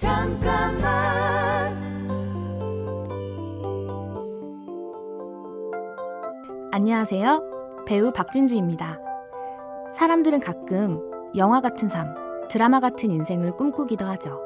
잠깐만 0.00 1.78
안녕하세요. 6.72 7.84
배우 7.86 8.10
박진주입니다. 8.10 8.98
사람들은 9.92 10.40
가끔 10.40 11.02
영화 11.36 11.60
같은 11.60 11.90
삶, 11.90 12.14
드라마 12.48 12.80
같은 12.80 13.10
인생을 13.10 13.58
꿈꾸기도 13.58 14.06
하죠. 14.06 14.40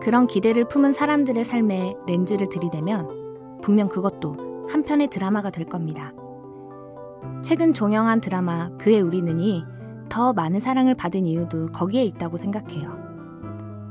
그런 0.00 0.28
기대를 0.28 0.68
품은 0.68 0.92
사람들의 0.92 1.44
삶에 1.44 1.94
렌즈를 2.06 2.48
들이대면 2.48 3.58
분명 3.62 3.88
그것도 3.88 4.68
한편의 4.70 5.08
드라마가 5.08 5.50
될 5.50 5.66
겁니다. 5.66 6.12
최근 7.42 7.72
종영한 7.74 8.20
드라마 8.20 8.70
그의 8.78 9.00
우리는이 9.00 9.64
더 10.08 10.32
많은 10.32 10.60
사랑을 10.60 10.94
받은 10.94 11.26
이유도 11.26 11.66
거기에 11.72 12.04
있다고 12.04 12.36
생각해요. 12.36 13.05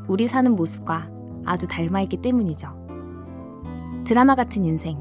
우리 0.08 0.28
사는 0.28 0.56
모습과 0.56 1.10
아주 1.46 1.68
닮아있기 1.68 2.18
때문이죠. 2.18 4.04
드라마 4.06 4.36
같은 4.36 4.64
인생, 4.66 4.98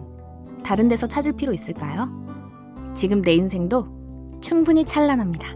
다른 0.64 0.88
데서 0.88 1.06
찾을 1.06 1.34
필요 1.34 1.52
있을까요? 1.52 2.08
지금 2.94 3.22
내 3.22 3.34
인생도 3.34 4.40
충분히 4.40 4.84
찬란합니다. 4.84 5.48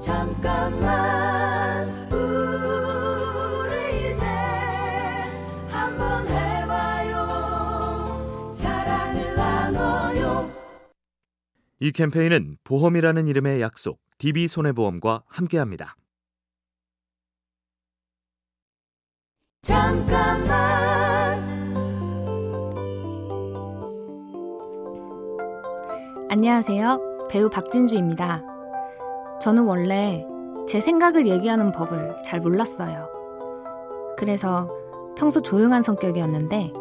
잠깐만 0.00 1.88
우리 2.12 4.12
이제 4.12 4.24
한번 5.68 6.26
해봐요 6.28 7.26
사랑을 8.54 9.34
나눠요 9.34 10.48
이 11.80 11.90
캠페인은 11.92 12.56
보험이라는 12.64 13.26
이름의 13.26 13.60
약속, 13.60 14.00
DB손해보험과 14.18 15.24
함께합니다. 15.26 15.96
잠깐만 19.62 20.48
안녕하세요. 26.30 27.26
배우 27.28 27.50
박진주입니다. 27.50 28.42
저는 29.40 29.64
원래 29.64 30.24
제 30.68 30.80
생각을 30.80 31.26
얘기하는 31.26 31.72
법을 31.72 32.22
잘 32.24 32.40
몰랐어요. 32.40 33.08
그래서 34.16 34.70
평소 35.16 35.42
조용한 35.42 35.82
성격이었는데 35.82 36.72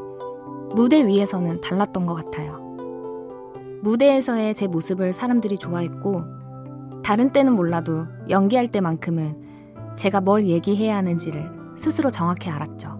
무대 0.75 1.05
위에서는 1.05 1.61
달랐던 1.61 2.05
것 2.05 2.13
같아요. 2.13 2.59
무대에서의 3.81 4.53
제 4.53 4.67
모습을 4.67 5.13
사람들이 5.13 5.57
좋아했고 5.57 6.21
다른 7.03 7.31
때는 7.31 7.53
몰라도 7.53 8.05
연기할 8.29 8.67
때만큼은 8.67 9.95
제가 9.95 10.21
뭘 10.21 10.45
얘기해야 10.45 10.95
하는지를 10.97 11.56
스스로 11.77 12.11
정확히 12.11 12.49
알았죠. 12.49 12.97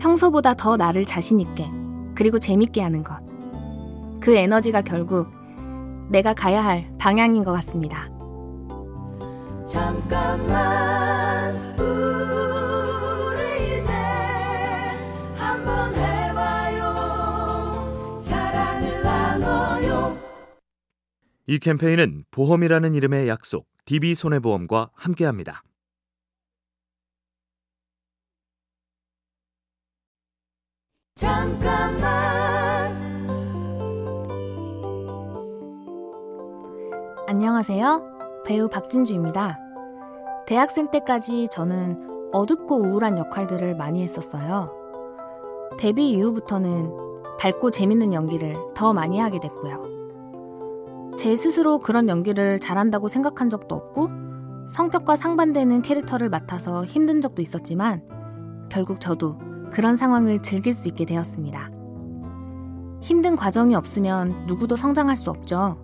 평소보다 0.00 0.54
더 0.54 0.76
나를 0.76 1.04
자신있게 1.04 1.68
그리고 2.14 2.38
재밌게 2.38 2.80
하는 2.80 3.02
것. 3.02 3.18
그 4.20 4.34
에너지가 4.34 4.82
결국 4.82 5.28
내가 6.10 6.32
가야 6.34 6.64
할 6.64 6.90
방향인 6.98 7.44
것 7.44 7.52
같습니다. 7.52 8.08
잠깐만 9.68 11.54
우리 11.78 13.80
이제 13.80 13.92
한번 15.34 15.94
해봐요 15.94 16.94
사랑을 18.22 19.02
나눠요 19.02 20.16
이 21.48 21.58
캠페인은 21.58 22.24
보험이라는 22.30 22.94
이름의 22.94 23.28
약속, 23.28 23.66
DB손해보험과 23.86 24.90
함께합니다. 24.94 25.62
잠깐만 31.46 32.92
안녕하세요. 37.28 38.42
배우 38.44 38.68
박진주입니다. 38.68 39.56
대학생 40.48 40.90
때까지 40.90 41.46
저는 41.52 42.30
어둡고 42.32 42.76
우울한 42.76 43.16
역할들을 43.18 43.76
많이 43.76 44.02
했었어요. 44.02 44.72
데뷔 45.78 46.10
이후부터는 46.10 46.90
밝고 47.38 47.70
재밌는 47.70 48.12
연기를 48.12 48.56
더 48.74 48.92
많이 48.92 49.20
하게 49.20 49.38
됐고요. 49.38 51.14
제 51.16 51.36
스스로 51.36 51.78
그런 51.78 52.08
연기를 52.08 52.58
잘한다고 52.58 53.06
생각한 53.06 53.50
적도 53.50 53.76
없고 53.76 54.08
성격과 54.72 55.14
상반되는 55.14 55.82
캐릭터를 55.82 56.28
맡아서 56.28 56.84
힘든 56.84 57.20
적도 57.20 57.40
있었지만 57.40 58.02
결국 58.68 59.00
저도 59.00 59.38
그런 59.72 59.96
상황을 59.96 60.42
즐길 60.42 60.74
수 60.74 60.88
있게 60.88 61.04
되었습니다. 61.04 61.70
힘든 63.02 63.36
과정이 63.36 63.74
없으면 63.74 64.46
누구도 64.46 64.76
성장할 64.76 65.16
수 65.16 65.30
없죠. 65.30 65.78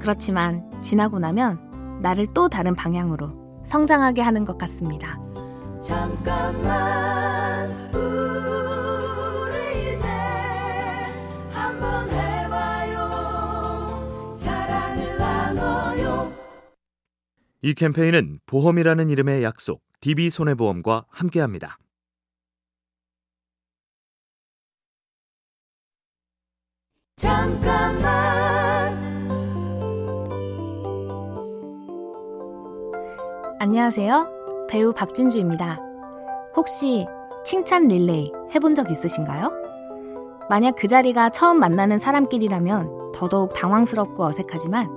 그렇지만 0.00 0.70
지나고 0.82 1.18
나면 1.18 2.00
나를 2.02 2.28
또 2.34 2.48
다른 2.48 2.74
방향으로 2.74 3.62
성장하게 3.64 4.22
하는 4.22 4.44
것 4.44 4.58
같습니다. 4.58 5.18
잠깐만 5.82 7.70
우리 7.94 9.94
이제 9.94 10.06
한번 11.50 12.08
해봐요 12.10 14.36
사랑을 14.36 15.18
나눠요 15.18 16.32
이 17.62 17.74
캠페인은 17.74 18.40
보험이라는 18.46 19.08
이름의 19.08 19.42
약속, 19.42 19.82
DB손해보험과 20.00 21.06
함께합니다. 21.08 21.78
잠깐만 27.46 28.96
안녕하세요. 33.60 34.66
배우 34.68 34.92
박진주입니다. 34.92 35.78
혹시 36.56 37.06
칭찬 37.44 37.86
릴레이 37.86 38.32
해본 38.52 38.74
적 38.74 38.90
있으신가요? 38.90 39.52
만약 40.50 40.74
그 40.76 40.88
자리가 40.88 41.30
처음 41.30 41.60
만나는 41.60 42.00
사람끼리라면 42.00 43.12
더더욱 43.14 43.54
당황스럽고 43.54 44.24
어색하지만 44.24 44.88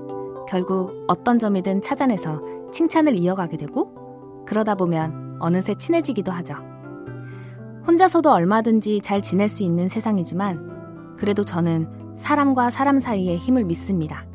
결국 0.47 1.05
어떤 1.07 1.37
점이든 1.37 1.81
찾아내서 1.81 2.41
칭찬을 2.71 3.15
이어가게 3.15 3.57
되고 3.57 4.43
그러다 4.47 4.73
보면 4.73 5.37
어느새 5.39 5.75
친해지기도 5.75 6.31
하죠. 6.31 6.55
혼자서도 7.85 8.31
얼마든지 8.31 9.01
잘 9.01 9.21
지낼 9.21 9.49
수 9.49 9.61
있는 9.61 9.87
세상이지만 9.87 11.15
그래도 11.19 11.45
저는 11.45 11.99
사람과 12.19 12.69
사람 12.69 12.99
사이의 12.99 13.37
힘을 13.37 13.63
믿습니다. 13.63 14.25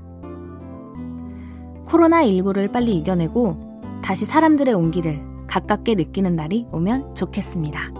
코로나19를 1.87 2.73
빨리 2.73 2.97
이겨내고 2.97 4.01
다시 4.03 4.25
사람들의 4.25 4.75
온기를 4.75 5.21
가깝게 5.47 5.95
느끼는 5.95 6.35
날이 6.35 6.67
오면 6.73 7.15
좋겠습니다. 7.15 7.93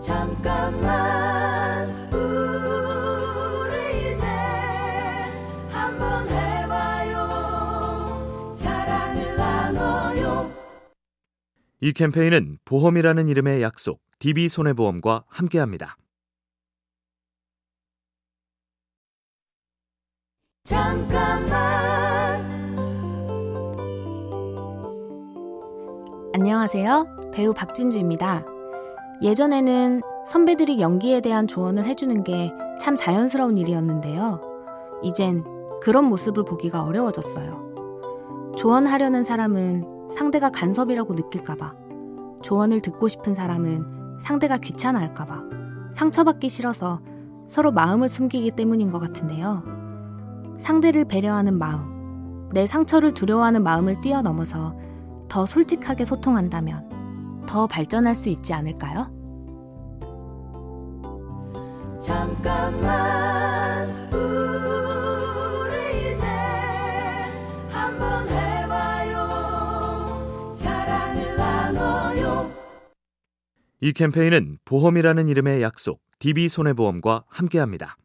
잠깐만 0.00 1.88
우리 2.12 2.32
이제 4.12 4.26
한번 5.70 6.28
해봐요 6.28 7.28
사랑을 8.56 9.36
나눠요 9.36 10.50
이 11.80 11.92
캠페인은 11.92 12.58
보험이라는 12.64 13.28
이름의 13.28 13.62
약속, 13.62 14.00
DB손해보험과 14.18 15.24
함께합니다. 15.28 15.96
잠깐만 20.64 21.50
안녕하세요. 26.34 27.30
배우 27.32 27.52
박진주입니다. 27.52 28.44
예전에는 29.22 30.00
선배들이 30.26 30.80
연기에 30.80 31.20
대한 31.20 31.46
조언을 31.46 31.84
해주는 31.86 32.24
게 32.24 32.52
참 32.82 32.96
자연스러운 32.96 33.58
일이었는데요. 33.58 34.40
이젠 35.04 35.44
그런 35.80 36.04
모습을 36.06 36.44
보기가 36.44 36.82
어려워졌어요. 36.82 38.54
조언하려는 38.56 39.22
사람은 39.22 40.10
상대가 40.10 40.50
간섭이라고 40.50 41.14
느낄까봐, 41.14 41.74
조언을 42.42 42.80
듣고 42.80 43.06
싶은 43.06 43.34
사람은 43.34 43.84
상대가 44.20 44.58
귀찮아할까봐, 44.58 45.42
상처받기 45.94 46.48
싫어서 46.48 47.00
서로 47.46 47.70
마음을 47.70 48.08
숨기기 48.08 48.50
때문인 48.50 48.90
것 48.90 48.98
같은데요. 48.98 49.62
상대를 50.62 51.04
배려하는 51.06 51.58
마음, 51.58 52.48
내 52.52 52.68
상처를 52.68 53.12
두려워하는 53.12 53.64
마음을 53.64 54.00
뛰어넘어서 54.00 54.78
더 55.28 55.44
솔직하게 55.44 56.04
소통한다면 56.04 57.42
더 57.48 57.66
발전할 57.66 58.14
수 58.14 58.28
있지 58.28 58.54
않을까요? 58.54 59.10
잠깐만 62.00 63.90
우리 64.12 65.72
이제 66.14 66.24
한번 67.68 68.28
해봐요 68.28 69.26
사랑을 70.56 71.36
나눠요 71.36 72.50
이 73.80 73.92
캠페인은 73.92 74.58
보험이라는 74.64 75.26
이름의 75.26 75.60
약속, 75.62 76.00
DB손해보험과 76.20 77.24
함께합니다. 77.26 77.96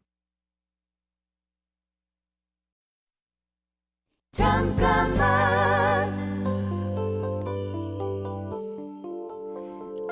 잠깐만 4.38 6.16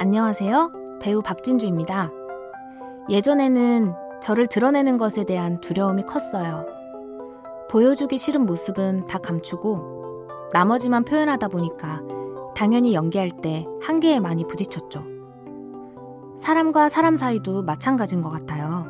안녕하세요. 0.01 0.99
배우 1.01 1.23
박진주입니다. 1.23 2.11
예전에는 3.09 3.95
저를 4.21 4.49
드러내는 4.49 4.99
것에 4.99 5.23
대한 5.23 5.61
두려움이 5.61 6.03
컸어요. 6.07 6.67
보여주기 7.71 8.19
싫은 8.19 8.47
모습은 8.47 9.07
다 9.07 9.19
감추고 9.19 10.27
나머지만 10.53 11.05
표현하다 11.05 11.47
보니까 11.47 12.03
당연히 12.57 12.95
연기할 12.95 13.31
때 13.41 13.65
한계에 13.81 14.19
많이 14.19 14.45
부딪혔죠. 14.45 15.05
사람과 16.37 16.89
사람 16.89 17.15
사이도 17.15 17.63
마찬가지인 17.63 18.23
것 18.23 18.31
같아요. 18.31 18.87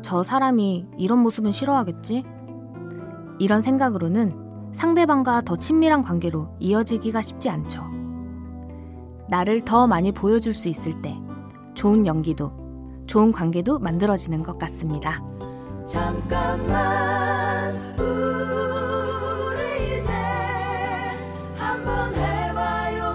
저 0.00 0.22
사람이 0.22 0.88
이런 0.96 1.18
모습은 1.18 1.50
싫어하겠지? 1.50 2.24
이런 3.38 3.60
생각으로는 3.60 4.45
상대방과 4.72 5.42
더 5.42 5.56
친밀한 5.56 6.02
관계로 6.02 6.48
이어지기가 6.58 7.22
쉽지 7.22 7.48
않죠. 7.50 7.82
나를 9.28 9.64
더 9.64 9.86
많이 9.86 10.12
보여줄 10.12 10.52
수 10.54 10.68
있을 10.68 11.00
때 11.02 11.16
좋은 11.74 12.06
연기도 12.06 12.52
좋은 13.06 13.32
관계도 13.32 13.78
만들어지는 13.78 14.42
것 14.42 14.58
같습니다. 14.58 15.22
잠깐만 15.88 17.74
우리 17.98 19.60
이제 20.00 20.10
한번 21.56 22.14
해봐요 22.14 23.14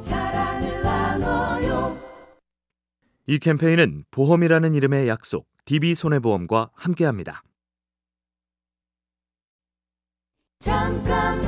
사랑을 0.00 0.82
나눠요 0.82 1.96
이 3.26 3.38
캠페인은 3.38 4.04
보험이라는 4.10 4.74
이름의 4.74 5.06
약속, 5.08 5.46
DB손해보험과 5.66 6.70
함께합니다. 6.74 7.42
잠깐만 10.66 11.46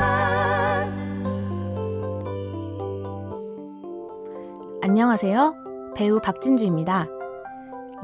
안녕하세요. 4.81 5.55
배우 5.97 6.21
박진주입니다. 6.21 7.09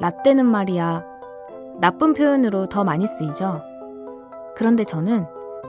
라떼는 0.01 0.45
말이야. 0.45 1.05
나쁜 1.81 2.15
표현으로 2.15 2.67
더 2.69 2.83
많이 2.83 3.07
쓰이죠. 3.07 3.63
그런데 4.57 4.83
저는 4.83 5.25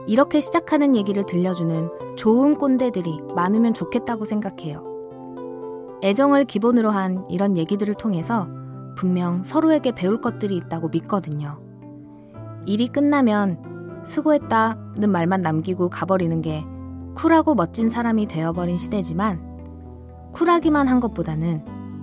이렇게 0.08 0.40
시작하는 0.40 0.96
얘기를 0.96 1.24
들려주는 1.24 2.16
좋은 2.16 2.56
꼰대들이 2.56 3.20
많으면 3.36 3.72
좋겠다고 3.72 4.24
생각해요. 4.24 4.82
애정을 6.02 6.46
기본으로 6.46 6.90
한 6.90 7.24
이런 7.30 7.56
얘기들을 7.56 7.94
통해서 7.94 8.48
분명 8.98 9.44
서로에게 9.44 9.92
배울 9.92 10.20
것들이 10.20 10.56
있다고 10.56 10.88
믿거든요. 10.88 11.60
일이 12.66 12.88
끝나면 12.88 13.75
수고했다는 14.06 15.10
말만 15.10 15.42
남기고 15.42 15.90
가버리는 15.90 16.40
게 16.40 16.64
쿨하고 17.14 17.54
멋진 17.54 17.90
사람이 17.90 18.28
되어버린 18.28 18.78
시대지만 18.78 19.40
쿨하기만 20.32 20.88
한 20.88 21.00
것보다는 21.00 21.62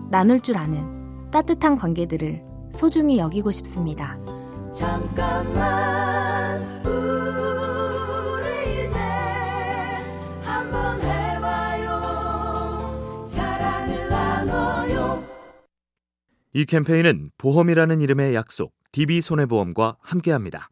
나눌 0.10 0.40
줄 0.40 0.58
아는 0.58 1.30
따뜻한 1.32 1.76
관계들을 1.76 2.44
소중히 2.72 3.20
여기고 3.20 3.52
싶습니다. 3.52 4.18
잠깐만 4.74 6.62
우리 6.84 8.88
이제 8.88 8.98
한번 10.42 11.00
해봐요 11.02 12.02
사랑을 13.28 14.10
나눠요 14.10 15.24
이 16.54 16.66
캠페인은 16.66 17.30
보험이라는 17.38 18.02
이름의 18.02 18.34
약속, 18.34 18.74
DB손해보험과 18.92 19.98
함께합니다. 20.02 20.70